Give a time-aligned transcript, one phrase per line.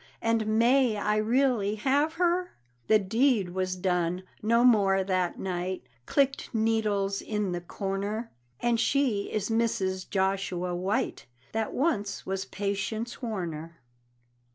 [0.19, 2.53] And may I really have her?"
[2.87, 9.31] The deed was done; no more, that night, Clicked needles in the corner: And she
[9.31, 10.09] is Mrs.
[10.09, 13.79] Joshua White That once was Patience Warner.